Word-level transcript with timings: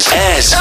Ez, 0.00 0.12
ez 0.36 0.52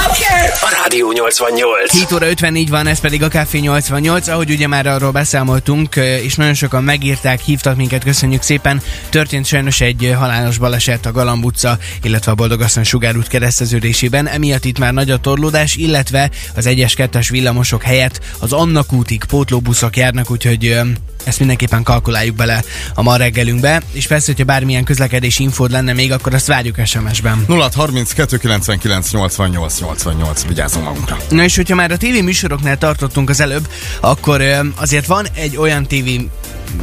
a 0.61 0.81
Rádió 0.83 1.11
88. 1.11 1.91
7 1.91 2.11
óra 2.11 2.29
54 2.29 2.69
van, 2.69 2.87
ez 2.87 2.99
pedig 2.99 3.23
a 3.23 3.27
Café 3.27 3.59
88, 3.59 4.27
ahogy 4.27 4.49
ugye 4.49 4.67
már 4.67 4.87
arról 4.87 5.11
beszámoltunk, 5.11 5.95
és 5.95 6.35
nagyon 6.35 6.53
sokan 6.53 6.83
megírták, 6.83 7.39
hívtak 7.39 7.75
minket, 7.75 8.03
köszönjük 8.03 8.41
szépen. 8.41 8.81
Történt 9.09 9.45
sajnos 9.45 9.81
egy 9.81 10.15
halálos 10.17 10.57
baleset 10.57 11.05
a 11.05 11.11
Galamb 11.11 11.45
utca, 11.45 11.77
illetve 12.03 12.31
a 12.31 12.35
Boldogasszony 12.35 12.83
sugárút 12.83 13.27
kereszteződésében, 13.27 14.27
emiatt 14.27 14.65
itt 14.65 14.79
már 14.79 14.93
nagy 14.93 15.11
a 15.11 15.17
torlódás, 15.17 15.75
illetve 15.75 16.29
az 16.55 16.65
1-es 16.67 16.93
2-es 16.97 17.27
villamosok 17.29 17.83
helyett 17.83 18.19
az 18.39 18.53
Annak 18.53 18.93
útig 18.93 19.23
pótlóbuszok 19.23 19.97
járnak, 19.97 20.31
úgyhogy 20.31 20.79
ezt 21.23 21.39
mindenképpen 21.39 21.83
kalkuláljuk 21.83 22.35
bele 22.35 22.63
a 22.93 23.01
ma 23.01 23.15
reggelünkbe, 23.15 23.81
és 23.91 24.07
persze, 24.07 24.25
hogyha 24.25 24.45
bármilyen 24.45 24.83
közlekedési 24.83 25.43
infód 25.43 25.71
lenne 25.71 25.93
még, 25.93 26.11
akkor 26.11 26.33
azt 26.33 26.47
várjuk 26.47 26.75
SMS-ben. 26.85 27.43
0 27.47 27.69
32 27.75 28.37
99 28.37 29.11
88 29.11 29.79
88, 29.79 30.45
vigyázzunk 30.47 30.85
magunkra. 30.85 31.17
Na 31.29 31.43
és 31.43 31.55
hogyha 31.55 31.75
már 31.75 31.91
a 31.91 31.97
tévé 31.97 32.21
műsoroknál 32.21 32.77
tartottunk 32.77 33.29
az 33.29 33.39
előbb, 33.39 33.67
akkor 33.99 34.41
azért 34.75 35.05
van 35.05 35.27
egy 35.33 35.57
olyan 35.57 35.87
tévé 35.87 36.29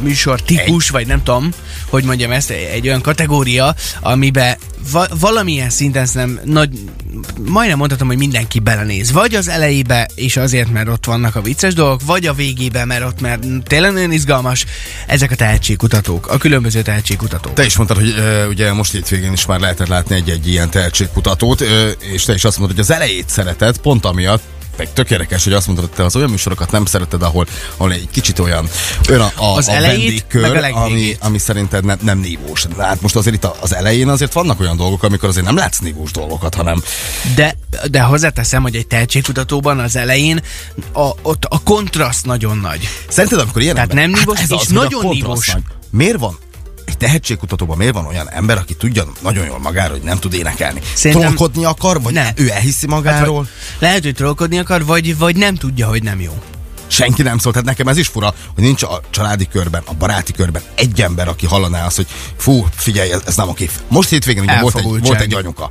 műsor 0.01 0.41
típus, 0.41 0.85
egy. 0.85 0.91
vagy 0.91 1.07
nem 1.07 1.23
tudom, 1.23 1.49
hogy 1.89 2.03
mondjam 2.03 2.31
ezt, 2.31 2.49
egy 2.49 2.87
olyan 2.87 3.01
kategória, 3.01 3.75
amiben 4.01 4.57
va- 4.91 5.11
valamilyen 5.19 5.69
szinten 5.69 6.07
nem 6.13 6.39
nagy, 6.43 6.69
majdnem 7.45 7.77
mondhatom, 7.77 8.07
hogy 8.07 8.17
mindenki 8.17 8.59
belenéz. 8.59 9.11
Vagy 9.11 9.35
az 9.35 9.47
elejébe, 9.47 10.07
és 10.15 10.37
azért, 10.37 10.71
mert 10.71 10.87
ott 10.87 11.05
vannak 11.05 11.35
a 11.35 11.41
vicces 11.41 11.73
dolgok, 11.73 12.05
vagy 12.05 12.25
a 12.25 12.33
végébe, 12.33 12.85
mert 12.85 13.03
ott 13.03 13.21
mert 13.21 13.43
tényleg 13.63 13.93
nagyon 13.93 14.11
izgalmas. 14.11 14.65
Ezek 15.07 15.31
a 15.31 15.35
tehetségkutatók, 15.35 16.27
a 16.27 16.37
különböző 16.37 16.81
tehetségkutatók. 16.81 17.53
Te 17.53 17.65
is 17.65 17.77
mondtad, 17.77 17.97
hogy 17.97 18.13
ugye 18.49 18.73
most 18.73 18.93
itt 18.93 19.07
végén 19.07 19.31
is 19.31 19.45
már 19.45 19.59
lehetett 19.59 19.87
látni 19.87 20.15
egy-egy 20.15 20.47
ilyen 20.47 20.69
tehetségkutatót, 20.69 21.61
és 21.99 22.23
te 22.23 22.33
is 22.33 22.43
azt 22.43 22.57
mondod, 22.57 22.75
hogy 22.75 22.85
az 22.85 22.91
elejét 22.91 23.29
szereted, 23.29 23.77
pont 23.77 24.05
amiatt, 24.05 24.43
meg 24.77 24.93
tök 24.93 25.11
érdekes, 25.11 25.43
hogy 25.43 25.53
azt 25.53 25.67
mondod, 25.67 25.85
hogy 25.85 25.93
te 25.93 26.03
az 26.03 26.15
olyan 26.15 26.29
műsorokat 26.29 26.71
nem 26.71 26.85
szereted, 26.85 27.21
ahol, 27.21 27.47
ahol 27.77 27.91
egy 27.91 28.07
kicsit 28.11 28.39
olyan, 28.39 28.69
olyan 29.09 29.21
a, 29.21 29.31
a, 29.35 29.55
az 29.55 29.67
a 29.67 29.81
vendégkör, 29.81 30.57
a 30.57 30.83
ami, 30.83 31.17
ami 31.19 31.37
szerinted 31.37 31.85
ne, 31.85 31.95
nem 32.01 32.19
nívós. 32.19 32.65
Hát 32.77 33.01
most 33.01 33.15
azért 33.15 33.35
itt 33.35 33.45
az 33.61 33.75
elején 33.75 34.09
azért 34.09 34.33
vannak 34.33 34.59
olyan 34.59 34.77
dolgok, 34.77 35.03
amikor 35.03 35.29
azért 35.29 35.45
nem 35.45 35.55
látsz 35.55 35.79
nívós 35.79 36.11
dolgokat, 36.11 36.55
hanem... 36.55 36.83
De, 37.35 37.55
de 37.91 38.01
hozzáteszem, 38.01 38.61
hogy 38.61 38.75
egy 38.75 38.87
tehetségkutatóban 38.87 39.79
az 39.79 39.95
elején 39.95 40.41
a, 40.93 41.09
ott 41.21 41.45
a 41.45 41.59
kontraszt 41.63 42.25
nagyon 42.25 42.57
nagy. 42.57 42.87
Szerinted, 43.09 43.39
amikor 43.39 43.61
ilyen 43.61 43.75
Tehát 43.75 43.89
ember, 43.89 44.07
nem 44.07 44.19
nívós, 44.19 44.39
hát 44.39 44.49
és 44.49 44.55
az, 44.55 44.67
nagyon 44.67 45.07
nívós. 45.07 45.47
Nagy. 45.47 45.63
Miért 45.89 46.19
van 46.19 46.37
egy 46.97 47.07
tehetségkutatóban 47.07 47.77
miért 47.77 47.93
van 47.93 48.05
olyan 48.05 48.29
ember, 48.29 48.57
aki 48.57 48.73
tudja 48.73 49.03
nagyon 49.21 49.45
jól 49.45 49.59
magáról, 49.59 49.97
hogy 49.97 50.05
nem 50.05 50.19
tud 50.19 50.33
énekelni? 50.33 50.81
Szerintem... 50.93 51.27
Trollkodni 51.27 51.65
akar, 51.65 52.01
vagy 52.01 52.13
nem. 52.13 52.27
ő 52.35 52.49
elhiszi 52.49 52.87
magáról? 52.87 53.43
Hát, 53.43 53.79
lehet, 53.79 54.03
hogy 54.03 54.15
trollkodni 54.15 54.59
akar, 54.59 54.85
vagy, 54.85 55.17
vagy 55.17 55.35
nem 55.35 55.55
tudja, 55.55 55.87
hogy 55.87 56.03
nem 56.03 56.21
jó. 56.21 56.33
Senki 56.87 57.21
nem 57.21 57.37
szólt, 57.37 57.53
tehát 57.53 57.69
nekem 57.69 57.87
ez 57.87 57.97
is 57.97 58.07
fura, 58.07 58.33
hogy 58.55 58.63
nincs 58.63 58.83
a 58.83 59.01
családi 59.09 59.47
körben, 59.47 59.83
a 59.85 59.93
baráti 59.93 60.33
körben 60.33 60.61
egy 60.75 61.01
ember, 61.01 61.27
aki 61.27 61.45
hallaná 61.45 61.85
azt, 61.85 61.95
hogy 61.95 62.07
fú, 62.37 62.67
figyelj, 62.75 63.11
ez, 63.11 63.21
ez 63.25 63.35
nem 63.35 63.49
oké. 63.49 63.69
Most 63.87 64.09
hétvégén 64.09 64.43
ugye 64.43 64.59
volt 64.59 64.75
egy, 64.75 64.83
volt 64.83 65.21
egy 65.21 65.33
anyuka, 65.33 65.69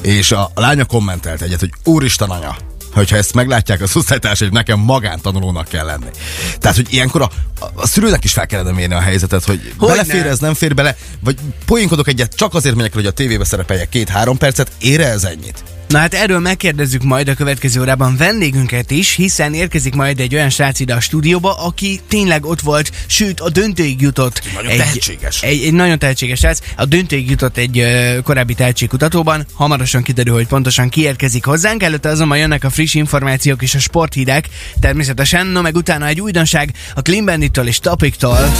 és 0.00 0.32
a, 0.32 0.50
a 0.54 0.60
lánya 0.60 0.84
kommentelt 0.84 1.42
egyet, 1.42 1.60
hogy 1.60 1.72
úristen 1.84 2.30
anya, 2.30 2.56
hogyha 2.92 3.16
ezt 3.16 3.34
meglátják 3.34 3.80
a 3.80 3.86
osztálytárs, 3.94 4.38
hogy 4.38 4.52
nekem 4.52 4.78
magántanulónak 4.78 5.68
kell 5.68 5.84
lenni. 5.84 6.10
Tehát, 6.58 6.76
hogy 6.76 6.86
ilyenkor 6.90 7.22
a, 7.22 7.30
a, 7.60 7.66
a 7.74 7.86
szülőnek 7.86 8.24
is 8.24 8.32
fel 8.32 8.46
kellene 8.46 8.72
mérni 8.72 8.94
a 8.94 9.00
helyzetet, 9.00 9.44
hogy, 9.44 9.74
hogy 9.76 9.88
belefér, 9.88 10.22
ne? 10.22 10.28
ez 10.28 10.38
nem 10.38 10.54
fér 10.54 10.74
bele, 10.74 10.96
vagy 11.20 11.36
poénkodok 11.66 12.08
egyet, 12.08 12.34
csak 12.34 12.54
azért 12.54 12.74
megyek, 12.74 12.94
hogy 12.94 13.06
a 13.06 13.10
tévébe 13.10 13.44
szerepeljek 13.44 13.88
két-három 13.88 14.36
percet, 14.36 14.72
ére 14.80 15.08
ez 15.08 15.24
ennyit. 15.24 15.71
Na 15.92 15.98
hát 15.98 16.14
erről 16.14 16.38
megkérdezzük 16.38 17.02
majd 17.02 17.28
a 17.28 17.34
következő 17.34 17.80
órában 17.80 18.16
vendégünket 18.16 18.90
is, 18.90 19.14
hiszen 19.14 19.54
érkezik 19.54 19.94
majd 19.94 20.20
egy 20.20 20.34
olyan 20.34 20.50
srác 20.50 20.80
ide 20.80 20.94
a 20.94 21.00
stúdióba, 21.00 21.54
aki 21.54 22.00
tényleg 22.08 22.46
ott 22.46 22.60
volt, 22.60 22.90
sőt 23.06 23.40
a 23.40 23.48
döntőig 23.48 24.00
jutott. 24.00 24.42
Nagyon 24.54 24.70
egy, 24.70 24.76
tehetséges. 24.76 25.42
Egy, 25.42 25.62
egy 25.62 25.72
nagyon 25.72 25.98
tehetséges 25.98 26.38
srác. 26.38 26.58
A 26.76 26.84
döntőig 26.84 27.30
jutott 27.30 27.56
egy 27.56 27.78
uh, 27.78 28.22
korábbi 28.22 28.54
tehetségkutatóban. 28.54 29.46
Hamarosan 29.54 30.02
kiderül, 30.02 30.34
hogy 30.34 30.46
pontosan 30.46 30.88
ki 30.88 31.00
érkezik 31.00 31.44
hozzánk. 31.44 31.82
Előtte 31.82 32.08
azonban 32.08 32.38
jönnek 32.38 32.64
a 32.64 32.70
friss 32.70 32.94
információk 32.94 33.62
és 33.62 33.74
a 33.74 33.78
sporthírek. 33.78 34.48
Természetesen, 34.80 35.46
no 35.46 35.60
meg 35.60 35.76
utána 35.76 36.06
egy 36.06 36.20
újdonság 36.20 36.72
a 36.94 37.00
Clean 37.00 37.24
Bandit-től 37.24 37.66
és 37.66 37.78
Topic-tól. 37.78 38.52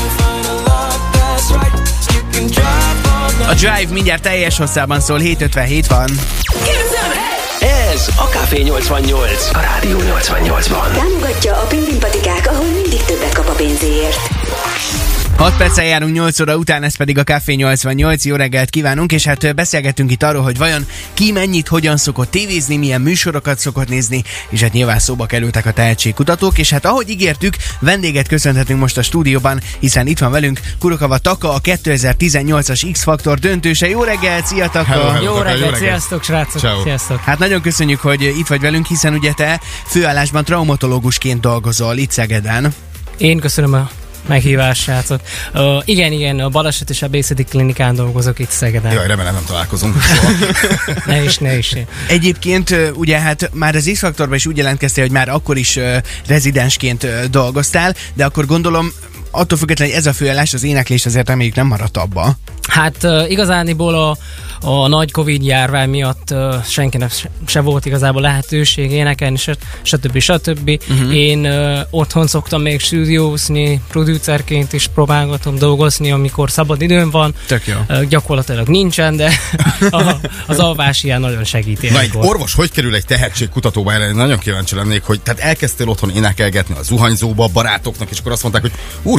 A 3.49 3.55
Drive 3.55 3.93
mindjárt 3.93 4.23
teljes 4.23 4.57
hosszában 4.57 5.01
szól, 5.01 5.19
7.57 5.21 5.85
van. 5.89 6.11
Ez 6.63 6.93
a 6.93 7.02
Café 8.53 8.65
88. 8.65 9.51
A 9.53 9.61
Rádió 9.61 9.99
88-ban. 9.99 10.93
Támogatja 10.93 11.57
a 11.57 11.67
Pingvin 11.67 11.99
patikák, 11.99 12.47
ahol 12.47 12.67
mindig 12.67 13.03
többet 13.03 13.33
kap 13.33 13.49
a 13.49 13.53
pénzéért. 13.53 14.42
6 15.37 15.57
perccel 15.57 15.85
járunk 15.85 16.15
8 16.15 16.41
óra 16.41 16.57
után, 16.57 16.83
ez 16.83 16.97
pedig 16.97 17.19
a 17.19 17.23
Café 17.23 17.55
88. 17.55 18.25
Jó 18.25 18.37
reggelt 18.37 18.71
kívánunk, 18.71 19.13
és 19.13 19.27
hát 19.27 19.55
beszélgetünk 19.55 20.11
itt 20.11 20.23
arról, 20.23 20.43
hogy 20.43 20.59
vajon 20.59 20.87
ki 21.15 21.33
mennyit, 21.33 21.69
hogyan 21.69 21.97
szokott 21.97 22.31
tévézni, 22.31 22.77
milyen 22.77 23.01
műsorokat 23.01 23.59
szokott 23.59 23.89
nézni, 23.89 24.23
és 24.49 24.63
hát 24.63 24.73
nyilván 24.73 24.99
szóba 24.99 25.27
kerültek 25.27 25.67
a 25.67 25.73
tehetségkutatók, 25.73 26.59
és 26.59 26.71
hát 26.71 26.85
ahogy 26.85 27.11
ígértük, 27.11 27.57
vendéget 27.81 28.29
köszönhetünk 28.29 28.81
most 28.81 28.99
a 28.99 29.03
stúdióban, 29.03 29.61
hiszen 29.79 30.07
itt 30.07 30.19
van 30.19 30.31
velünk 30.31 30.61
Kurokava 30.79 31.19
Taka, 31.19 31.53
a 31.53 31.61
2018-as 31.61 32.89
X-Faktor 32.93 33.39
döntőse. 33.39 33.89
Jó 33.89 34.03
reggelt, 34.03 34.47
szia 34.47 34.69
Taka! 34.69 34.85
Hello, 34.85 35.09
hello, 35.09 35.25
jó, 35.25 35.37
reggelt, 35.37 35.59
jó 35.59 35.65
reggelt, 35.65 35.79
sziasztok 35.79 36.23
srácok! 36.23 36.61
Ciao. 36.61 36.83
Sziasztok! 36.83 37.21
Hát 37.21 37.39
nagyon 37.39 37.61
köszönjük, 37.61 38.01
hogy 38.01 38.23
itt 38.23 38.47
vagy 38.47 38.61
velünk, 38.61 38.87
hiszen 38.87 39.15
ugye 39.15 39.33
te 39.33 39.61
főállásban 39.87 40.45
traumatológusként 40.45 41.41
dolgozol 41.41 41.97
itt 41.97 42.11
Szegeden. 42.11 42.75
Én 43.17 43.41
köszönöm 43.41 43.73
a 43.73 43.91
meghívás, 44.29 44.79
srácok. 44.79 45.21
Uh, 45.55 45.83
igen, 45.85 46.13
igen, 46.13 46.41
a 46.41 46.49
baleset 46.49 46.91
és 46.91 47.03
a 47.03 47.09
Bészeti 47.09 47.45
klinikán 47.45 47.95
dolgozok 47.95 48.39
itt 48.39 48.51
Szegeden. 48.51 48.93
Jaj, 48.93 49.07
remélem 49.07 49.35
nem 49.35 49.45
találkozunk. 49.47 49.97
ne 51.07 51.23
is, 51.23 51.39
ne 51.39 51.59
is. 51.59 51.75
Egyébként 52.09 52.77
ugye 52.95 53.19
hát 53.19 53.51
már 53.53 53.75
az 53.75 53.91
x 53.93 54.05
is 54.31 54.47
úgy 54.47 54.57
jelentkeztél, 54.57 55.05
hogy 55.05 55.13
már 55.13 55.29
akkor 55.29 55.57
is 55.57 55.77
uh, 55.77 55.97
rezidensként 56.27 57.03
uh, 57.03 57.25
dolgoztál, 57.25 57.95
de 58.15 58.25
akkor 58.25 58.47
gondolom 58.47 58.93
attól 59.33 59.59
függetlenül, 59.59 59.95
hogy 59.95 60.03
ez 60.03 60.09
a 60.09 60.13
főállás, 60.13 60.55
az 60.55 60.63
éneklés 60.63 61.07
azért 61.07 61.29
reméljük 61.29 61.55
nem 61.55 61.67
maradt 61.67 61.97
abba. 61.97 62.37
Hát 62.69 63.07
igazániból 63.29 63.95
a, 63.95 64.17
a 64.67 64.89
nagy 64.89 65.11
Covid 65.11 65.45
járvány 65.45 65.89
miatt 65.89 66.35
senkinek 66.65 67.13
se, 67.47 67.61
volt 67.61 67.87
igazából 67.87 68.21
lehetőség 68.21 68.91
énekelni, 68.91 69.37
stb. 69.83 70.19
stb. 70.19 70.81
Uh-huh. 70.91 71.17
Én 71.17 71.49
otthon 71.91 72.27
szoktam 72.27 72.63
még 72.63 72.81
stúdiózni, 72.81 73.81
producerként 73.89 74.73
is 74.73 74.89
próbálgatom 74.95 75.59
dolgozni, 75.59 76.11
amikor 76.11 76.51
szabad 76.51 76.83
időm 76.83 77.11
van. 77.11 77.35
Tök 77.47 77.63
jó. 77.67 77.77
Gyakorlatilag 78.09 78.69
nincsen, 78.69 79.17
de 79.17 79.33
a, 79.91 80.13
az 80.47 80.59
alvás 80.59 81.03
ilyen 81.03 81.21
nagyon 81.21 81.45
segíti. 81.45 81.91
Na, 81.91 82.01
egy 82.01 82.13
orvos 82.15 82.55
hogy 82.55 82.71
kerül 82.71 82.95
egy 82.95 83.05
tehetségkutatóba? 83.05 83.93
Erre 83.93 84.13
nagyon 84.13 84.39
kíváncsi 84.39 84.75
lennék, 84.75 85.03
hogy 85.03 85.21
tehát 85.21 85.41
elkezdtél 85.41 85.89
otthon 85.89 86.11
énekelgetni 86.11 86.75
a 86.79 86.83
zuhanyzóba, 86.83 87.49
barátoknak, 87.53 88.11
és 88.11 88.19
akkor 88.19 88.33
azt 88.33 88.43
mondták, 88.43 88.63
hogy 88.63 88.73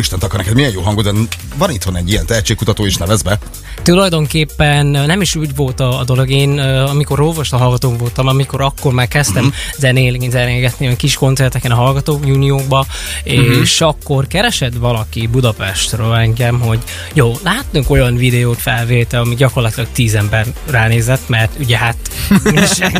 úristen, 0.04 0.28
akkor 0.28 0.40
neked 0.40 0.56
milyen 0.56 0.72
jó 0.72 0.82
hangod, 0.82 1.04
de 1.04 1.12
van 1.58 1.70
itthon 1.70 1.96
egy 1.96 2.10
ilyen 2.10 2.26
tehetségkutató 2.26 2.86
is 2.86 2.98
nevez 2.98 3.22
be. 3.22 3.40
Tulajdonképpen 3.82 4.86
nem 4.86 5.22
is 5.22 5.36
úgy 5.36 5.56
volt 5.56 5.80
a, 5.80 6.00
a 6.00 6.04
dolog. 6.04 6.30
Én, 6.30 6.60
amikor 6.60 7.20
a 7.50 7.58
hallgató 7.58 7.96
voltam, 7.98 8.28
amikor 8.28 8.62
akkor 8.62 8.94
már 8.94 9.08
kezdtem 9.08 9.46
uh-huh. 9.46 9.60
zenélni, 9.78 10.30
zenélgetni 10.30 10.88
a 10.88 10.96
kis 10.96 11.16
koncerteken 11.16 11.72
a 11.72 11.76
hallgató 11.76 12.20
uniókba, 12.26 12.86
uh-huh. 13.26 13.60
és 13.62 13.82
akkor 13.82 14.28
keresett 14.28 14.74
valaki 14.74 15.28
Budapestről 15.28 16.14
engem, 16.14 16.60
hogy 16.60 16.80
jó, 17.14 17.32
látnunk 17.44 17.90
olyan 17.90 18.16
videót 18.16 18.62
felvétel, 18.62 19.22
ami 19.22 19.36
gyakorlatilag 19.36 19.90
tíz 19.92 20.16
ember 20.16 20.48
ránézett, 20.70 21.30
mert 21.30 21.52
ugye 21.60 21.78
hát 21.78 21.98
se 22.76 22.92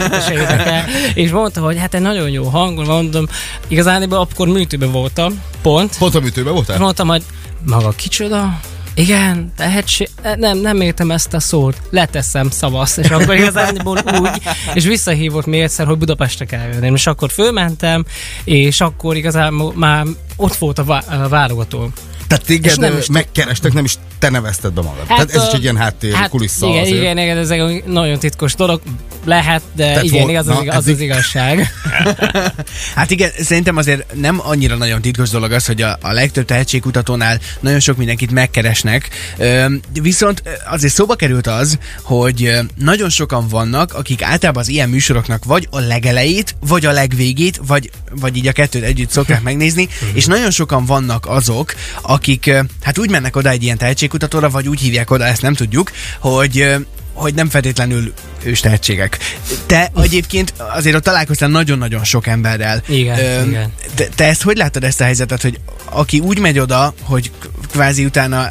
és 1.14 1.32
mondta, 1.32 1.62
hogy 1.62 1.78
hát 1.78 1.94
egy 1.94 2.02
nagyon 2.02 2.30
jó 2.30 2.44
hang, 2.44 2.88
mondom, 2.88 3.26
igazán 3.68 4.02
akkor 4.12 4.48
műtőben 4.48 4.92
voltam, 4.92 5.42
pont. 5.64 5.98
Pont 5.98 6.16
a 6.16 6.20
műtőben 6.20 6.54
voltál? 6.54 6.80
Mondtam, 6.80 7.08
hogy 7.08 7.24
maga 7.66 7.90
kicsoda, 7.90 8.60
igen, 8.96 9.52
tehetség, 9.58 10.10
nem, 10.36 10.58
nem 10.58 10.82
értem 10.82 11.12
ezt 11.12 11.34
a 11.34 11.40
szót, 11.40 11.82
leteszem 11.90 12.50
szavasz, 12.50 12.98
és 12.98 13.10
akkor 13.10 13.36
igazából 13.36 13.98
úgy, 14.20 14.42
és 14.74 14.86
visszahívott 14.86 15.46
még 15.46 15.62
egyszer, 15.62 15.86
hogy 15.86 15.98
Budapestre 15.98 16.46
kell 16.46 16.68
jönni, 16.74 16.92
és 16.92 17.08
akkor 17.08 17.32
fölmentem, 17.32 18.06
és 18.44 18.82
akkor 18.82 19.16
igazából 19.16 19.74
már 19.76 20.06
ott 20.36 20.56
volt 20.56 20.80
a, 20.80 20.84
vá- 20.84 21.08
a 21.08 21.28
válogató. 21.28 21.90
Tehát 22.28 22.46
téged 22.46 22.80
nem 22.80 22.98
is 22.98 23.08
megkerestek, 23.08 23.74
nem 23.74 23.84
is 23.84 23.98
te 24.20 24.30
nevezted 24.30 24.74
be 24.74 24.82
magad. 24.82 25.08
Hát, 25.08 25.08
Tehát 25.08 25.30
ez 25.32 25.42
a, 25.42 25.48
is 25.48 25.54
egy 25.54 25.62
ilyen 25.64 25.78
háttér 25.78 26.14
hát, 26.14 26.30
kulissza 26.30 26.68
igen, 26.68 26.82
azért. 26.82 26.98
igen, 26.98 27.18
igen, 27.18 27.38
ez 27.38 27.50
egy 27.50 27.84
nagyon 27.86 28.20
titkos 28.20 28.56
dolog. 28.56 28.82
Lehet, 29.26 29.62
de 29.76 29.86
Tehát 29.86 30.04
igen, 30.04 30.26
vol, 30.26 30.36
az, 30.36 30.46
na, 30.46 30.58
az, 30.58 30.68
az, 30.68 30.88
az 30.88 31.00
igazság. 31.00 31.74
hát 32.96 33.12
igen, 33.12 33.32
szerintem 33.40 33.78
azért 33.78 34.14
nem 34.14 34.42
annyira 34.44 34.76
nagyon 34.76 35.02
titkos 35.02 35.30
dolog 35.30 35.52
az, 35.52 35.66
hogy 35.66 35.82
a, 35.82 35.98
a 36.02 36.12
legtöbb 36.12 36.46
tehetségkutatónál 36.46 37.40
nagyon 37.60 37.80
sok 37.80 37.98
mindenkit 37.98 38.32
megkeresnek. 38.32 39.10
Viszont 40.02 40.44
azért 40.70 40.94
szóba 40.94 41.16
került 41.16 41.48
az, 41.48 41.78
hogy 42.02 42.52
nagyon 42.76 43.10
sokan 43.10 43.48
vannak, 43.48 43.94
akik 43.94 44.22
általában 44.22 44.62
az 44.62 44.70
ilyen 44.70 44.90
műsoroknak 44.90 45.46
vagy 45.46 45.68
a 45.72 45.80
legelejét, 45.80 46.56
vagy 46.60 46.86
a 46.86 46.92
legvégét, 46.92 47.60
vagy, 47.68 47.92
vagy 48.12 48.38
így 48.38 48.48
a 48.48 48.52
kettőt 48.52 48.84
együtt 48.84 49.10
szokták 49.10 49.42
megnézni, 49.42 49.84
mhm. 49.84 50.18
és 50.18 50.26
nagyon 50.26 50.52
sokan 50.52 50.86
vannak 50.86 51.26
azok, 51.28 51.74
akik 52.14 52.52
hát 52.82 52.98
úgy 52.98 53.10
mennek 53.10 53.36
oda 53.36 53.50
egy 53.50 53.64
ilyen 53.64 53.78
tehetségkutatóra, 53.78 54.50
vagy 54.50 54.68
úgy 54.68 54.80
hívják 54.80 55.12
oda, 55.12 55.26
ezt 55.26 55.42
nem 55.42 55.54
tudjuk, 55.54 55.92
hogy 56.20 56.76
hogy 57.14 57.34
nem 57.34 57.50
feltétlenül 57.50 58.14
ős 58.44 58.60
tehetségek. 58.60 59.18
Te 59.66 59.92
egyébként 60.02 60.54
azért 60.58 60.96
ott 60.96 61.04
találkoztál 61.04 61.50
nagyon-nagyon 61.50 62.04
sok 62.04 62.28
emberrel. 62.28 62.84
Igen, 62.88 63.20
Ö, 63.20 63.46
igen. 63.48 63.74
Te, 63.96 64.08
te 64.16 64.26
ezt 64.26 64.42
hogy 64.42 64.58
látod 64.58 64.84
ezt 64.84 65.02
a 65.02 65.04
helyzetet, 65.04 65.42
hogy 65.42 65.60
aki 65.86 66.20
úgy 66.20 66.40
megy 66.40 66.60
oda, 66.60 66.94
hogy 67.02 67.32
kvázi 67.74 68.06
utána, 68.06 68.50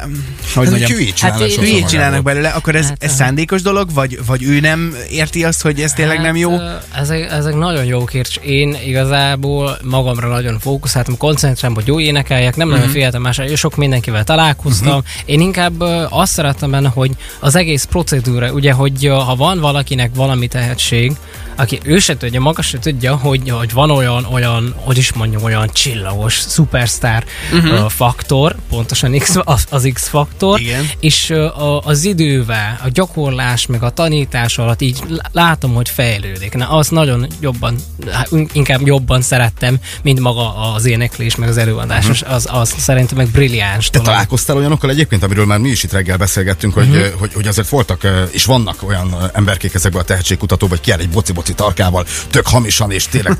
hogy 0.55 0.69
mondjam, 0.69 0.91
hülyét 0.91 1.15
csinálnak, 1.15 1.41
hát, 1.41 1.51
hülyét 1.51 1.87
csinálnak 1.87 2.23
belőle, 2.23 2.49
akkor 2.49 2.75
ez, 2.75 2.87
hát, 2.87 3.03
ez 3.03 3.13
szándékos 3.13 3.61
dolog, 3.61 3.93
vagy, 3.93 4.19
vagy 4.25 4.43
ő 4.43 4.59
nem 4.59 4.95
érti 5.09 5.43
azt, 5.43 5.61
hogy 5.61 5.79
ez 5.79 5.93
tényleg 5.93 6.15
hát, 6.15 6.25
nem 6.25 6.35
jó? 6.35 6.51
Ezek, 6.95 7.31
ezek 7.31 7.55
nagyon 7.55 7.85
jó 7.85 8.03
kérdés. 8.03 8.39
Én 8.43 8.77
igazából 8.85 9.77
magamra 9.83 10.27
nagyon 10.27 10.59
fókuszáltam, 10.59 11.17
koncentráltam, 11.17 11.73
hogy 11.73 11.87
jó 11.87 11.99
énekeljek, 11.99 12.55
nem 12.55 12.67
uh-huh. 12.67 12.81
nagyon 12.81 12.93
mhm. 12.93 13.01
féltem 13.01 13.21
más, 13.21 13.41
sok 13.55 13.75
mindenkivel 13.75 14.23
találkoztam. 14.23 14.87
Uh-huh. 14.87 15.03
Én 15.25 15.39
inkább 15.41 15.81
azt 16.09 16.33
szerettem 16.33 16.71
benne, 16.71 16.89
hogy 16.89 17.11
az 17.39 17.55
egész 17.55 17.83
procedúra, 17.83 18.51
ugye, 18.51 18.71
hogy 18.71 19.07
ha 19.07 19.35
van 19.35 19.59
valakinek 19.59 20.11
valami 20.15 20.47
tehetség, 20.47 21.11
aki 21.55 21.79
ő 21.83 21.99
se 21.99 22.17
tudja, 22.17 22.39
maga 22.39 22.61
se 22.61 22.79
tudja, 22.79 23.15
hogy, 23.15 23.49
hogy 23.49 23.73
van 23.73 23.91
olyan, 23.91 24.25
olyan, 24.31 24.73
hogy 24.75 24.97
is 24.97 25.13
mondjam, 25.13 25.43
olyan 25.43 25.69
csillagos, 25.73 26.33
szupersztár 26.39 27.25
uh-huh. 27.53 27.89
faktor, 27.89 28.55
pontosan 28.69 29.17
X, 29.17 29.35
az, 29.43 29.65
az 29.69 29.89
X-faktor, 29.93 30.59
Igen. 30.59 30.89
és 30.99 31.29
uh, 31.29 31.87
az 31.87 32.03
idővel, 32.03 32.79
a 32.83 32.87
gyakorlás, 32.89 33.65
meg 33.65 33.83
a 33.83 33.89
tanítás 33.89 34.57
alatt 34.57 34.81
így 34.81 35.03
látom, 35.31 35.73
hogy 35.73 35.89
fejlődik. 35.89 36.53
Na, 36.53 36.69
azt 36.69 36.91
nagyon 36.91 37.27
jobban, 37.41 37.75
hát, 38.11 38.29
inkább 38.53 38.87
jobban 38.87 39.21
szerettem, 39.21 39.77
mint 40.03 40.19
maga 40.19 40.73
az 40.73 40.85
éneklés, 40.85 41.35
meg 41.35 41.49
az 41.49 41.57
előadás. 41.57 42.09
Uh-huh. 42.09 42.33
Az, 42.33 42.47
az 42.51 42.75
szerintem 42.77 43.17
meg 43.17 43.27
brilliáns. 43.27 43.89
Te 43.89 43.97
dolog. 43.97 44.07
találkoztál 44.07 44.57
olyanokkal 44.57 44.89
egyébként, 44.89 45.23
amiről 45.23 45.45
már 45.45 45.59
mi 45.59 45.69
is 45.69 45.83
itt 45.83 45.91
reggel 45.91 46.17
beszélgettünk, 46.17 46.73
hogy, 46.73 46.89
uh-huh. 46.89 47.19
hogy, 47.19 47.33
hogy 47.33 47.47
azért 47.47 47.69
voltak, 47.69 48.07
és 48.31 48.45
vannak 48.45 48.83
olyan 48.83 49.31
emberkék 49.33 49.73
ezekben 49.73 50.01
a 50.01 50.05
tehetségkutatóban, 50.05 50.77
hogy 50.77 50.85
kiáll 50.85 50.99
egy 50.99 51.09
boci 51.09 51.31
boci 51.43 51.53
tarkával, 51.53 52.05
tök 52.29 52.47
hamisan 52.47 52.91
és 52.91 53.07
tényleg 53.07 53.37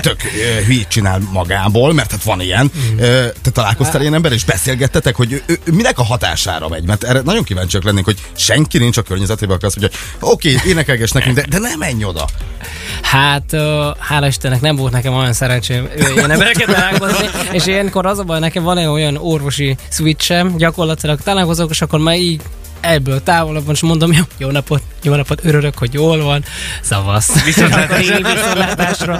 tök 0.00 0.22
hülyét 0.66 0.88
csinál 0.88 1.20
magából, 1.32 1.92
mert 1.92 2.10
hát 2.10 2.22
van 2.22 2.40
ilyen. 2.40 2.70
Uh, 2.96 3.00
te 3.42 3.50
találkoztál 3.52 4.00
ilyen 4.00 4.14
ember, 4.14 4.32
és 4.32 4.44
beszélgettetek, 4.44 5.16
hogy 5.16 5.32
ő, 5.32 5.42
ő, 5.46 5.58
minek 5.72 5.98
a 5.98 6.04
hatására 6.04 6.68
megy? 6.68 6.84
Mert 6.84 7.04
erre 7.04 7.20
nagyon 7.20 7.44
kíváncsiak 7.44 7.84
lennénk, 7.84 8.04
hogy 8.04 8.18
senki 8.36 8.78
nincs 8.78 8.96
a 8.96 9.02
környezetében, 9.02 9.56
aki 9.56 9.64
azt 9.64 9.76
mondja, 9.76 9.98
hogy 10.18 10.28
oké, 10.30 10.54
okay, 10.54 10.70
énekelges 10.70 11.10
nekünk, 11.10 11.36
de, 11.36 11.44
de 11.48 11.58
nem 11.58 11.78
menj 11.78 12.04
oda. 12.04 12.28
Hát, 13.02 13.56
hála 13.98 14.26
Istennek 14.26 14.60
nem 14.60 14.76
volt 14.76 14.92
nekem 14.92 15.14
olyan 15.14 15.32
szerencsém 15.32 15.88
ilyen 16.14 16.30
embereket 16.30 16.66
találkozni, 16.66 17.26
és 17.52 17.66
ilyenkor 17.66 18.06
az 18.06 18.18
a 18.18 18.22
baj, 18.22 18.38
nekem 18.38 18.62
van 18.62 18.78
egy 18.78 18.86
olyan 18.86 19.16
orvosi 19.16 19.76
switchem, 19.90 20.56
gyakorlatilag 20.56 21.20
találkozok, 21.20 21.70
és 21.70 21.82
akkor 21.82 21.98
már 21.98 22.16
így 22.16 22.40
ebből 22.84 23.22
távolabban, 23.22 23.74
és 23.74 23.80
mondom, 23.80 24.12
jó, 24.12 24.22
jó 24.38 24.50
napot, 24.50 24.82
jó 25.02 25.14
napot, 25.14 25.44
örülök, 25.44 25.78
hogy 25.78 25.92
jól 25.92 26.22
van, 26.22 26.44
szavasz. 26.82 27.44
Viszontlátásra. 27.44 29.16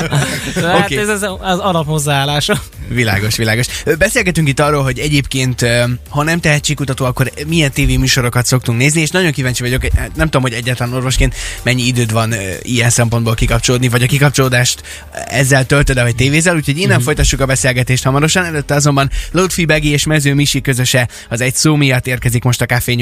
hát 0.55 0.85
okay. 0.85 0.97
ez 0.97 1.09
az, 1.09 1.23
az 1.41 1.59
alaphozzáállása. 1.59 2.61
Világos, 2.89 3.37
világos. 3.37 3.67
Beszélgetünk 3.99 4.49
itt 4.49 4.61
arról, 4.61 4.83
hogy 4.83 4.99
egyébként, 4.99 5.67
ha 6.09 6.23
nem 6.23 6.41
tehetségkutató, 6.41 7.05
akkor 7.05 7.31
milyen 7.47 7.73
tévéműsorokat 7.73 8.47
szoktunk 8.47 8.79
nézni, 8.79 9.01
és 9.01 9.11
nagyon 9.11 9.33
kíváncsi 9.33 9.63
vagyok, 9.63 9.83
nem 10.15 10.25
tudom, 10.25 10.43
hogy 10.43 10.53
egyáltalán 10.53 10.95
orvosként 10.95 11.35
mennyi 11.63 11.83
időd 11.83 12.13
van 12.13 12.35
ilyen 12.63 12.91
szempontból 12.91 13.35
kikapcsolódni, 13.35 13.89
vagy 13.89 14.03
a 14.03 14.07
kikapcsolódást 14.07 14.83
ezzel 15.27 15.67
töltöd 15.67 16.01
vagy 16.01 16.15
tévézel, 16.15 16.57
úgyhogy 16.57 16.79
innen 16.79 16.97
mm-hmm. 16.97 17.05
folytassuk 17.05 17.41
a 17.41 17.47
beszélgetést 17.47 18.05
hamarosan. 18.05 18.45
Előtte 18.45 18.75
azonban 18.75 19.11
Lódfi 19.31 19.65
Begi 19.65 19.91
és 19.91 20.05
Mező 20.05 20.35
Misi 20.35 20.61
közöse 20.61 21.09
az 21.29 21.41
egy 21.41 21.55
szó 21.55 21.75
miatt 21.75 22.07
érkezik 22.07 22.43
most 22.43 22.61
a 22.61 22.67
Café 22.67 22.95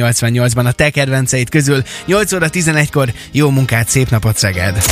88-ban 0.52 0.66
a 0.66 0.72
te 0.72 0.90
kedvenceid 0.90 1.49
közül. 1.49 1.82
8 2.06 2.32
óra 2.32 2.46
11-kor 2.50 3.12
jó 3.31 3.50
munkát, 3.50 3.88
szép 3.88 4.10
napot 4.10 4.37
Szeged! 4.37 4.84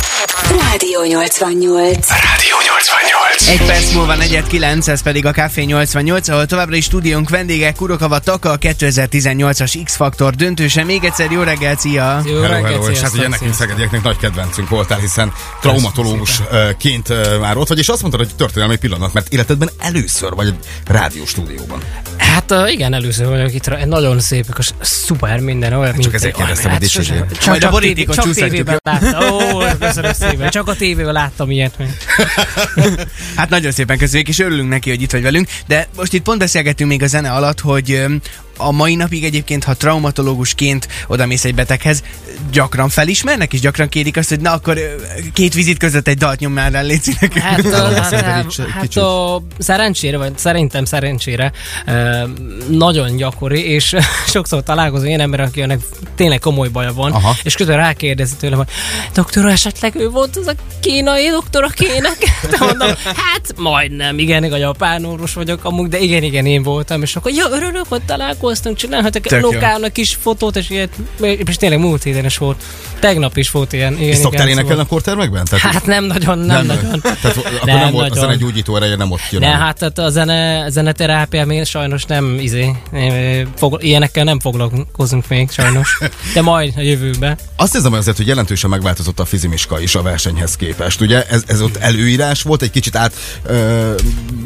Rádió 0.49 1.03
88. 1.03 2.07
Rádió 2.09 2.60
88. 2.81 3.47
Egy 3.47 3.65
perc 3.65 3.93
múlva 3.93 4.15
49, 4.15 4.87
ez 4.87 5.01
pedig 5.01 5.25
a 5.25 5.31
Café 5.31 5.63
88, 5.63 6.27
ahol 6.27 6.45
továbbra 6.45 6.75
is 6.75 6.83
stúdiónk 6.85 7.29
vendége 7.29 7.71
Kurokava 7.71 8.19
Taka, 8.19 8.49
a 8.49 8.57
2018-as 8.57 9.81
X-Faktor 9.83 10.35
döntőse. 10.35 10.83
Még 10.83 11.03
egyszer 11.03 11.31
jó 11.31 11.41
reggel, 11.41 11.75
szia! 11.75 12.21
Jó 12.25 12.41
hello, 12.41 12.63
hello, 12.63 12.89
és 12.89 12.99
hát 12.99 13.13
ugye 13.13 13.27
nekünk 13.27 13.53
szegedieknek 13.53 14.03
nagy 14.03 14.17
kedvencünk 14.17 14.69
voltál, 14.69 14.99
hiszen 14.99 15.33
traumatológusként 15.61 17.39
már 17.39 17.57
ott 17.57 17.67
vagy, 17.67 17.77
és 17.77 17.89
azt 17.89 18.01
mondtad, 18.01 18.25
hogy 18.25 18.35
történelmi 18.35 18.77
pillanat, 18.77 19.13
mert 19.13 19.33
életedben 19.33 19.69
először 19.79 20.33
vagy 20.33 20.53
rádió 20.87 21.25
stúdióban. 21.25 21.79
Hát 22.17 22.53
igen, 22.67 22.93
először 22.93 23.27
vagyok 23.27 23.53
itt, 23.53 23.85
nagyon 23.85 24.19
szép, 24.19 24.45
és 24.57 24.69
szuper 24.79 25.39
minden 25.39 25.73
olyan, 25.73 25.99
Csak 25.99 26.13
ezért 26.13 26.35
kérdeztem, 26.35 26.71
hogy 26.71 26.91
hát, 26.93 27.05
Csak, 27.39 27.59
csak, 27.59 27.63
a 27.63 27.69
borítékot 27.69 28.15
csak 28.15 28.33
tévében 28.33 28.79
láttam. 28.83 29.33
Ó, 29.33 29.59
köszönöm 29.79 30.13
szépen. 30.13 30.49
Csak 30.49 30.67
a 30.67 30.75
tévében 30.75 31.13
láttam 31.13 31.51
ilyet. 31.51 31.77
hát 33.37 33.49
nagyon 33.49 33.71
szépen 33.71 33.97
köszönjük, 33.97 34.27
és 34.27 34.39
örülünk 34.39 34.69
neki, 34.69 34.89
hogy 34.89 35.01
itt 35.01 35.11
vagy 35.11 35.21
velünk. 35.21 35.47
De 35.67 35.87
most 35.95 36.13
itt 36.13 36.23
pont 36.23 36.39
beszélgettünk 36.39 36.89
még 36.89 37.03
a 37.03 37.07
zene 37.07 37.31
alatt, 37.31 37.59
hogy 37.59 38.05
a 38.57 38.71
mai 38.71 38.95
napig 38.95 39.23
egyébként, 39.23 39.63
ha 39.63 39.73
traumatológusként 39.73 40.87
oda 41.07 41.25
mész 41.25 41.45
egy 41.45 41.55
beteghez, 41.55 42.03
gyakran 42.51 42.89
felismernek, 42.89 43.53
és 43.53 43.59
gyakran 43.59 43.89
kérik 43.89 44.17
azt, 44.17 44.29
hogy 44.29 44.39
na 44.39 44.53
akkor 44.53 44.79
két 45.33 45.53
vizit 45.53 45.77
között 45.77 46.07
egy 46.07 46.17
dalt 46.17 46.39
nyom 46.39 46.53
már 46.53 46.73
el, 46.73 46.89
Hát, 47.39 47.65
a, 47.65 47.93
hát, 47.93 48.13
hát, 48.13 48.55
hát 48.71 48.95
a, 48.97 49.41
szerencsére, 49.57 50.17
vagy 50.17 50.37
szerintem 50.37 50.85
szerencsére 50.85 51.51
nagyon 52.69 53.15
gyakori, 53.15 53.65
és 53.65 53.95
sokszor 54.33 54.63
találkozom 54.63 55.07
ilyen 55.07 55.19
ember, 55.19 55.39
akinek 55.39 55.79
tényleg 56.15 56.39
komoly 56.39 56.67
baja 56.67 56.93
van, 56.93 57.11
Aha. 57.11 57.35
és 57.43 57.55
közben 57.55 57.77
rákérdezi 57.77 58.35
tőlem, 58.35 58.57
hogy 58.57 58.67
doktor, 59.13 59.45
esetleg 59.45 59.95
ő 59.95 60.09
volt 60.09 60.37
az 60.37 60.47
a 60.47 60.53
kínai 60.79 61.29
doktor, 61.29 61.63
akinek? 61.63 62.17
De 62.51 62.57
mondom, 62.59 62.87
hát 63.03 63.53
majdnem, 63.57 64.19
igen, 64.19 64.43
a 64.43 64.57
japán 64.57 65.05
orvos 65.05 65.33
vagyok 65.33 65.65
amúgy, 65.65 65.89
de 65.89 65.99
igen, 65.99 66.23
igen, 66.23 66.45
én 66.45 66.63
voltam, 66.63 67.01
és 67.01 67.15
akkor 67.15 67.31
ja, 67.31 67.45
örülök, 67.51 67.85
hogy 67.87 68.01
találkozom 68.01 68.40
találkoztunk, 68.41 68.77
csinálhatok 68.77 69.41
Lukának 69.41 69.97
is 69.97 70.17
fotót, 70.21 70.55
és 70.55 70.69
ilyet, 70.69 70.89
és 71.19 71.55
tényleg 71.55 71.79
múlt 71.79 72.03
héten 72.03 72.25
is 72.25 72.37
volt. 72.37 72.63
Tegnap 72.99 73.37
is 73.37 73.51
volt 73.51 73.73
ilyen. 73.73 73.93
Igen, 73.93 74.07
és 74.07 74.15
szoktál 74.15 74.47
énekelni 74.47 74.81
a 74.81 74.85
kortermekben? 74.85 75.45
Tehát, 75.45 75.73
hát 75.73 75.85
nem 75.85 76.03
nagyon, 76.03 76.37
nem, 76.37 76.65
nem 76.65 76.77
nagyon. 76.81 77.01
Tehát 77.01 77.37
akkor 77.37 77.61
nem, 77.65 77.77
nem 77.77 77.91
volt 77.91 78.13
nagyon. 78.13 78.29
a 78.29 78.35
gyógyító 78.35 78.75
ereje, 78.75 78.95
nem 78.95 79.11
ott 79.11 79.29
jön. 79.31 79.41
Ne, 79.41 79.47
hát 79.47 79.77
tehát 79.77 79.97
a 79.97 80.09
zene, 80.09 80.69
zeneterápia 80.69 81.45
még 81.45 81.65
sajnos 81.65 82.05
nem 82.05 82.37
izé, 82.39 82.75
fog, 83.55 83.83
ilyenekkel 83.83 84.23
nem 84.23 84.39
foglalkozunk 84.39 85.27
még 85.27 85.51
sajnos. 85.51 85.99
De 86.33 86.41
majd 86.41 86.73
a 86.77 86.81
jövőben. 86.81 87.37
Azt 87.55 87.73
hiszem 87.73 87.93
azért, 87.93 88.17
hogy 88.17 88.27
jelentősen 88.27 88.69
megváltozott 88.69 89.19
a 89.19 89.25
fizimiska 89.25 89.79
is 89.79 89.95
a 89.95 90.01
versenyhez 90.01 90.55
képest. 90.55 91.01
Ugye 91.01 91.25
ez, 91.25 91.43
ez 91.47 91.61
ott 91.61 91.77
előírás 91.77 92.41
volt, 92.41 92.61
egy 92.61 92.71
kicsit 92.71 92.95
át 92.95 93.13
ö, 93.43 93.93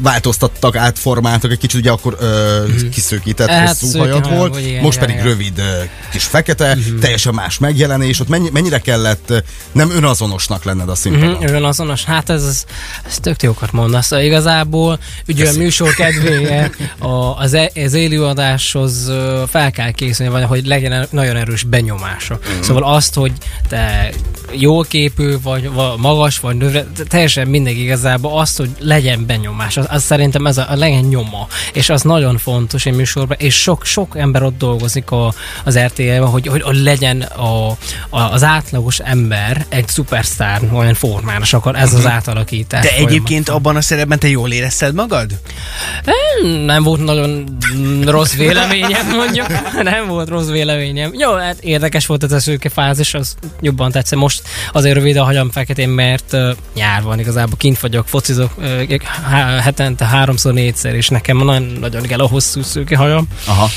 változtattak, 0.02 0.76
átformáltak, 0.76 1.50
egy 1.50 1.58
kicsit 1.58 1.80
ugye 1.80 1.90
akkor 1.90 2.16
ö, 2.20 2.64
mm. 2.68 2.88
kiszőkített 2.90 3.48
hát, 3.48 3.68
hosszú 3.68 3.85
hajad 3.92 4.34
volt, 4.34 4.60
ilyen, 4.60 4.82
most 4.82 4.98
pedig 4.98 5.14
ilyen. 5.14 5.26
rövid 5.26 5.62
kis 6.10 6.24
fekete, 6.24 6.76
uh-huh. 6.76 6.98
teljesen 6.98 7.34
más 7.34 7.58
megjelenés, 7.58 8.20
ott 8.20 8.28
mennyi, 8.28 8.48
mennyire 8.52 8.78
kellett 8.78 9.44
nem 9.72 9.90
önazonosnak 9.90 10.64
lenned 10.64 10.88
a 10.88 10.94
színpadon? 10.94 11.34
Uh-huh, 11.34 11.56
önazonos, 11.56 12.04
hát 12.04 12.30
ez, 12.30 12.44
ez, 12.44 12.64
ez 13.06 13.18
tök 13.18 13.42
jókat 13.42 13.72
mondasz. 13.72 14.06
Szóval 14.06 14.24
igazából 14.24 14.98
ugye 15.28 15.48
a 15.48 15.52
műsor 15.52 15.94
kedvéje 16.02 16.70
a, 16.98 17.38
az, 17.38 17.54
e, 17.54 17.70
az 17.84 17.94
élőadáshoz 17.94 19.12
fel 19.48 19.70
kell 19.70 19.90
készülni, 19.90 20.32
vagy 20.32 20.44
hogy 20.44 20.66
legyen 20.66 21.06
nagyon 21.10 21.36
erős 21.36 21.62
benyomása. 21.62 22.34
Uh-huh. 22.34 22.62
Szóval 22.62 22.94
azt, 22.94 23.14
hogy 23.14 23.32
te 23.68 24.10
jó 24.52 24.80
képű, 24.80 25.36
vagy, 25.42 25.70
vagy 25.70 25.92
magas, 25.96 26.38
vagy 26.38 26.56
nőre, 26.56 26.86
teljesen 27.08 27.48
mindegy 27.48 27.78
igazából 27.78 28.38
azt, 28.38 28.56
hogy 28.56 28.70
legyen 28.78 29.26
benyomás. 29.26 29.76
Az, 29.76 29.86
az 29.88 30.02
szerintem 30.02 30.46
ez 30.46 30.58
a, 30.58 30.66
a 30.70 30.76
legyen 30.76 31.04
nyoma. 31.04 31.46
És 31.72 31.90
az 31.90 32.02
nagyon 32.02 32.38
fontos 32.38 32.86
egy 32.86 32.94
műsorban, 32.94 33.36
és 33.40 33.54
sok, 33.54 33.84
sok 33.84 34.18
ember 34.18 34.42
ott 34.42 34.58
dolgozik 34.58 35.10
a, 35.10 35.34
az 35.64 35.78
RTL-ben, 35.78 36.26
hogy, 36.26 36.46
hogy, 36.46 36.62
hogy 36.62 36.82
legyen 36.82 37.20
a, 37.20 37.68
a, 38.08 38.20
az 38.32 38.42
átlagos 38.42 38.98
ember 38.98 39.66
egy 39.68 39.88
szupersztár 39.88 40.60
olyan 40.72 40.94
formán, 40.94 41.40
és 41.42 41.52
akkor 41.52 41.76
ez 41.76 41.94
az 41.94 42.02
mhm. 42.02 42.08
átalakítás. 42.08 42.82
De 42.82 42.94
egyébként 42.94 43.48
abban 43.48 43.76
a 43.76 43.80
szerepben 43.80 44.18
te 44.18 44.28
jól 44.28 44.52
érezted 44.52 44.94
magad? 44.94 45.30
Nem 46.64 46.82
volt 46.82 47.04
nagyon 47.04 47.58
rossz 48.04 48.34
véleményem, 48.34 49.06
mondjuk. 49.16 49.46
Nem 49.82 50.06
volt 50.06 50.28
rossz 50.28 50.48
véleményem. 50.48 51.10
Jó, 51.14 51.34
hát 51.34 51.60
érdekes 51.60 52.06
volt 52.06 52.22
ez 52.22 52.32
a 52.32 52.40
szőke 52.40 52.68
fázis, 52.68 53.14
az 53.14 53.36
jobban 53.60 53.90
tetszett. 53.90 54.18
Most 54.18 54.35
azért 54.72 54.94
rövid 54.94 55.16
a 55.16 55.24
hagyam 55.24 55.50
feketén, 55.50 55.88
mert 55.88 56.32
uh, 56.32 56.50
nyár 56.74 57.02
van 57.02 57.18
igazából, 57.18 57.56
kint 57.56 57.80
vagyok, 57.80 58.08
focizok 58.08 58.52
uh, 58.56 58.98
hetente 59.60 60.04
háromszor, 60.04 60.52
négyszer, 60.52 60.94
és 60.94 61.08
nekem 61.08 61.36
nagyon, 61.36 61.62
nagyon 61.62 62.02
kell 62.02 62.20
a 62.20 62.28
hosszú 62.28 62.62
szőke 62.62 62.96
hajam. 62.96 63.28
Aha. 63.46 63.68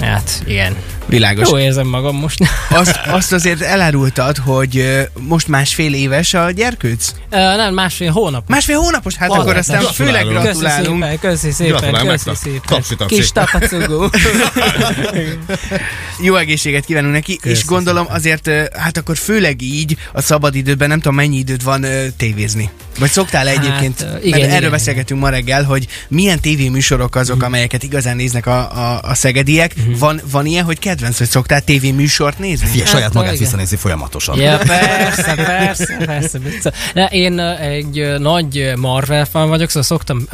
Hát, 0.00 0.42
igen. 0.46 0.76
Világos. 1.06 1.48
Jó 1.48 1.58
érzem 1.58 1.86
magam 1.86 2.16
most. 2.16 2.38
Azt, 2.70 3.00
azt 3.06 3.32
azért 3.32 3.60
elárultad, 3.60 4.36
hogy 4.36 5.06
most 5.20 5.48
másfél 5.48 5.94
éves 5.94 6.34
a 6.34 6.50
gyerkőc? 6.50 7.12
Uh, 7.30 7.38
nem, 7.38 7.74
másfél 7.74 8.10
hónap. 8.10 8.48
Másfél 8.48 8.78
hónapos? 8.78 9.14
Hát 9.14 9.28
Valami. 9.28 9.48
akkor 9.48 9.58
aztán 9.58 9.82
főleg 9.82 10.26
gratulálunk. 10.26 11.20
Köszi 11.20 11.50
szépen, 11.50 11.78
köszi 11.78 11.90
szépen, 11.90 12.06
köszi 12.06 12.30
szépen. 12.34 12.60
Tapsi, 12.66 12.96
tapsi. 12.96 13.14
Kis 13.14 13.32
tapacugó. 13.32 14.10
Jó 16.26 16.34
egészséget 16.34 16.84
kívánunk 16.84 17.12
neki, 17.12 17.36
köszi 17.36 17.54
és 17.54 17.64
gondolom 17.64 18.06
azért, 18.08 18.50
hát 18.72 18.96
akkor 18.96 19.16
főleg 19.16 19.62
így 19.62 19.96
a 20.12 20.20
szabadidődben 20.20 20.88
nem 20.88 21.00
tudom 21.00 21.16
mennyi 21.16 21.36
időd 21.36 21.62
van 21.62 21.86
tévézni. 22.16 22.70
Vagy 22.98 23.10
szoktál 23.10 23.46
hát, 23.46 23.56
egyébként, 23.56 24.00
hát, 24.00 24.24
igen, 24.24 24.38
igen, 24.38 24.50
erről 24.50 24.70
beszélgetünk 24.70 25.20
ma 25.20 25.28
reggel, 25.28 25.64
hogy 25.64 25.86
milyen 26.08 26.40
tévéműsorok 26.40 27.16
azok, 27.16 27.36
mm. 27.36 27.44
amelyeket 27.44 27.82
igazán 27.82 28.16
néznek 28.16 28.46
a, 28.46 28.58
a, 28.58 29.00
a 29.02 29.14
szegediek. 29.14 29.74
Mm. 29.80 29.92
Van, 29.98 30.20
van 30.30 30.46
ilyen, 30.46 30.64
hogy 30.64 30.78
kedvenc, 30.96 31.18
hogy 31.18 31.28
szoktál 31.28 31.60
tévéműsort 31.60 32.38
nézni? 32.38 32.66
Fia, 32.66 32.82
hát, 32.84 32.92
saját 32.92 33.12
magát 33.12 33.32
igen. 33.32 33.42
visszanézi 33.42 33.76
folyamatosan. 33.76 34.38
Ja, 34.38 34.58
persze, 34.66 35.34
persze, 35.34 35.96
persze. 36.06 36.38
persze. 36.38 36.72
De 36.94 37.06
én 37.06 37.40
egy 37.40 38.14
nagy 38.18 38.72
Marvel 38.76 39.24
fan 39.24 39.48
vagyok, 39.48 39.68
szóval 39.68 39.82
szoktam 39.82 40.26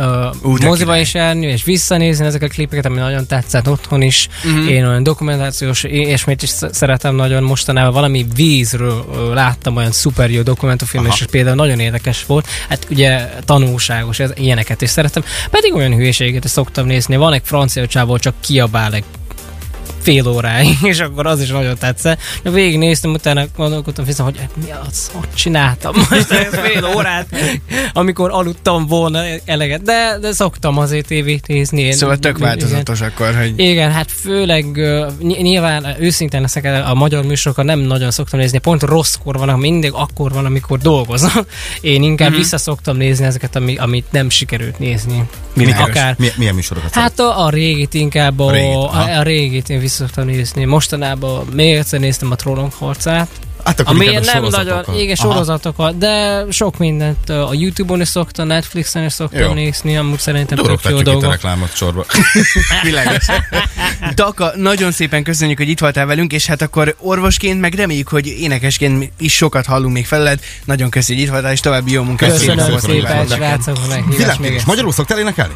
uh, 0.42 0.60
moziba 0.60 0.96
is 0.96 1.14
járni, 1.14 1.46
és 1.46 1.64
visszanézni 1.64 2.26
ezeket 2.26 2.50
a 2.50 2.52
klipeket, 2.52 2.84
ami 2.84 2.98
nagyon 2.98 3.26
tetszett 3.26 3.68
otthon 3.68 4.02
is. 4.02 4.28
Mm-hmm. 4.46 4.68
Én 4.68 4.86
olyan 4.86 5.02
dokumentációs 5.02 5.82
miért 5.82 6.42
is 6.42 6.50
szeretem 6.72 7.14
nagyon 7.14 7.42
mostanában. 7.42 7.92
Valami 7.92 8.26
vízről 8.34 9.04
láttam 9.34 9.76
olyan 9.76 9.92
szuper 9.92 10.30
jó 10.30 10.42
dokumentumfilm, 10.42 11.06
és 11.06 11.24
például 11.30 11.56
nagyon 11.56 11.78
érdekes 11.78 12.26
volt 12.26 12.46
hát 12.68 12.86
ugye 12.90 13.28
tanulságos, 13.44 14.18
ez, 14.18 14.30
ilyeneket 14.34 14.82
is 14.82 14.90
szeretem. 14.90 15.24
Pedig 15.50 15.74
olyan 15.74 15.94
hülyeséget 15.94 16.44
is 16.44 16.50
szoktam 16.50 16.86
nézni. 16.86 17.16
Van 17.16 17.32
egy 17.32 17.42
francia 17.44 17.86
csávó, 17.86 18.18
csak 18.18 18.34
kiabál 18.40 18.94
egy 18.94 19.04
fél 20.02 20.28
óráig, 20.28 20.76
és 20.92 21.00
akkor 21.00 21.26
az 21.26 21.40
is 21.40 21.48
nagyon 21.48 21.76
tetszett. 21.78 22.20
De 22.42 22.50
végignéztem, 22.50 23.12
utána 23.12 23.44
gondolkodtam 23.56 24.04
vissza, 24.04 24.22
hogy 24.22 24.40
mi 24.64 24.70
az, 24.88 25.10
hogy 25.12 25.28
csináltam 25.34 25.94
most 26.10 26.30
ezt 26.30 26.60
fél 26.60 26.84
órát, 26.96 27.26
amikor 27.92 28.30
aludtam 28.30 28.86
volna 28.86 29.22
eleget, 29.44 29.82
de, 29.82 30.18
de 30.20 30.32
szoktam 30.32 30.78
azért 30.78 31.06
tévét 31.06 31.46
nézni. 31.46 31.80
Én, 31.80 31.92
szóval 31.92 32.16
tök 32.16 32.38
változatos 32.38 32.98
igen. 32.98 33.10
akkor, 33.10 33.34
hogy... 33.36 33.52
Igen, 33.56 33.90
hát 33.90 34.10
főleg 34.10 34.64
nyilván 35.20 35.96
őszintén 35.98 36.40
leszek, 36.40 36.86
a 36.86 36.94
magyar 36.94 37.24
műsorokat 37.24 37.64
nem 37.64 37.78
nagyon 37.78 38.10
szoktam 38.10 38.38
nézni, 38.38 38.58
pont 38.58 38.82
rosszkor 38.82 39.38
van, 39.38 39.58
mindig 39.58 39.92
akkor 39.92 40.32
van, 40.32 40.44
amikor 40.44 40.78
dolgozom. 40.78 41.30
Én 41.80 42.02
inkább 42.02 42.30
mm-hmm. 42.30 42.38
vissza 42.38 42.58
szoktam 42.58 42.96
nézni 42.96 43.24
ezeket, 43.24 43.56
ami, 43.56 43.76
amit 43.76 44.06
nem 44.10 44.30
sikerült 44.30 44.78
nézni. 44.78 45.28
Milyen, 45.54 45.78
akár, 45.78 46.14
milyen, 46.18 46.34
milyen 46.38 46.54
műsorokat? 46.54 46.94
Hát 46.94 47.18
a, 47.18 47.44
a 47.44 47.50
régit 47.50 47.94
inkább, 47.94 48.40
a, 48.40 48.46
a, 48.46 48.50
régit, 48.50 48.74
a, 48.74 49.18
a 49.18 49.22
régit 49.22 49.68
én 49.68 49.78
szoktam 49.92 50.26
nézni. 50.26 50.64
Mostanában 50.64 51.46
még 51.52 51.74
egyszer 51.74 52.00
néztem 52.00 52.30
a 52.30 52.34
Trollok 52.36 52.74
harcát. 52.74 53.28
Hát 53.64 53.80
akkor 53.80 53.94
ami 53.94 54.04
nem 54.06 54.44
nagyon, 54.50 54.84
igen, 54.96 55.14
sorozatokat, 55.14 55.98
de 55.98 56.44
sok 56.50 56.78
mindent 56.78 57.28
a 57.28 57.50
Youtube-on 57.52 58.00
is 58.00 58.08
szoktam, 58.08 58.46
Netflixen 58.46 59.04
is 59.04 59.12
szoktam 59.12 59.40
jó. 59.40 59.52
nézni, 59.52 59.96
amúgy 59.96 60.18
szerintem 60.18 60.58
tök 60.58 60.80
jó 60.88 61.02
dolgok. 61.02 61.30
reklámot 61.30 61.74
sorba. 61.76 62.04
Világos. 62.82 63.26
Daka, 64.14 64.52
nagyon 64.56 64.92
szépen 64.92 65.22
köszönjük, 65.22 65.58
hogy 65.58 65.68
itt 65.68 65.78
voltál 65.78 66.06
velünk, 66.06 66.32
és 66.32 66.46
hát 66.46 66.62
akkor 66.62 66.94
orvosként 66.98 67.60
meg 67.60 67.74
reméljük, 67.74 68.08
hogy 68.08 68.26
énekesként 68.26 69.12
is 69.18 69.34
sokat 69.34 69.66
hallunk 69.66 69.94
még 69.94 70.06
feled. 70.06 70.40
Nagyon 70.64 70.90
köszönjük, 70.90 71.18
hogy 71.18 71.26
itt 71.26 71.32
voltál, 71.32 71.52
és 71.52 71.60
további 71.60 71.92
jó 71.92 72.02
munkát. 72.02 72.30
Köszönöm 72.30 72.78
szépen, 72.78 73.26
srácok, 73.26 73.78
Világos, 74.16 74.64
magyarul 74.64 74.92
szoktál 74.92 75.18
énekelni? 75.18 75.54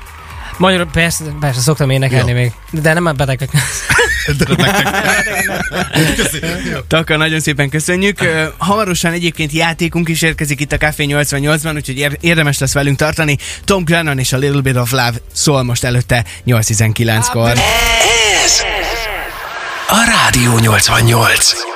Magyarul 0.59 0.87
persze, 0.87 1.25
persze 1.41 1.61
szoktam 1.61 1.91
énekelni 1.91 2.31
Jó. 2.31 2.37
még, 2.37 2.53
de 2.71 2.93
nem 2.93 3.07
a 3.07 3.13
betegek. 3.13 3.51
Taka, 6.89 7.17
nagyon 7.17 7.41
szépen 7.41 7.69
köszönjük. 7.69 8.19
Hamarosan 8.57 9.13
egyébként 9.13 9.53
játékunk 9.53 10.09
is 10.09 10.23
érkezik 10.23 10.61
itt 10.61 10.73
a 10.73 10.77
Café 10.77 11.07
88-ban, 11.09 11.75
úgyhogy 11.75 12.19
érdemes 12.21 12.59
lesz 12.59 12.73
velünk 12.73 12.97
tartani. 12.97 13.37
Tom 13.65 13.85
Grennan 13.85 14.19
és 14.19 14.33
a 14.33 14.37
Little 14.37 14.61
Bit 14.61 14.77
of 14.77 14.91
Love 14.91 15.15
szól 15.33 15.63
most 15.63 15.85
előtte 15.85 16.25
8.19-kor. 16.47 17.51
Ez 18.45 18.63
a 19.89 20.05
Rádió 20.05 20.59
88. 20.59 21.76